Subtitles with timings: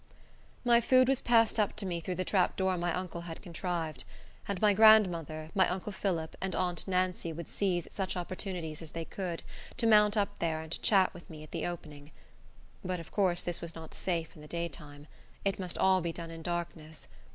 [0.65, 4.03] My food was passed up to me through the trap door my uncle had contrived;
[4.47, 9.05] and my grandmother, my uncle Phillip, and aunt Nancy would seize such opportunities as they
[9.05, 9.43] could,
[9.77, 12.09] to mount up there and chat with me at the opening.
[12.83, 15.05] But of course this was not safe in the daytime.
[15.45, 17.07] It must all be done in darkness.